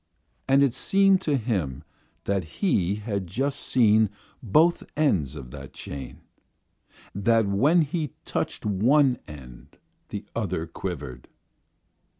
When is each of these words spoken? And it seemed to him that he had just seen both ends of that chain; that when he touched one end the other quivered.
And 0.47 0.63
it 0.63 0.73
seemed 0.73 1.21
to 1.21 1.37
him 1.37 1.83
that 2.23 2.43
he 2.43 2.95
had 2.95 3.27
just 3.27 3.59
seen 3.59 4.09
both 4.41 4.81
ends 4.97 5.35
of 5.35 5.51
that 5.51 5.73
chain; 5.73 6.21
that 7.13 7.45
when 7.45 7.83
he 7.83 8.15
touched 8.25 8.65
one 8.65 9.19
end 9.27 9.77
the 10.09 10.25
other 10.35 10.65
quivered. 10.65 11.27